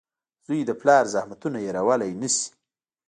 •زوی 0.45 0.59
د 0.65 0.71
پلار 0.81 1.03
زحمتونه 1.13 1.57
هېرولی 1.65 2.11
نه 2.21 2.29
شي. 2.35 2.45